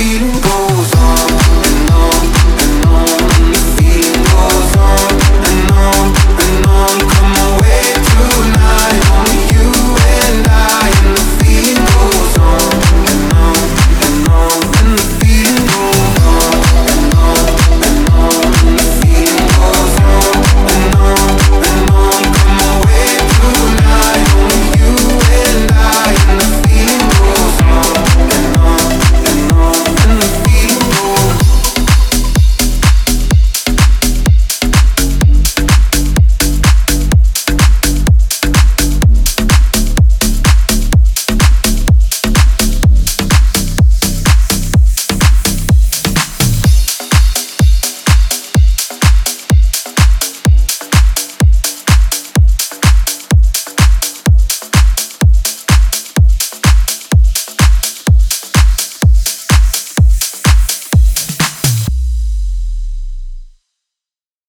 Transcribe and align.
feeling 0.00 0.29